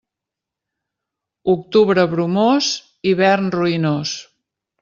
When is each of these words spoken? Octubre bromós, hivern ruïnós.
Octubre 1.53 2.07
bromós, 2.15 2.73
hivern 3.11 3.55
ruïnós. 3.61 4.19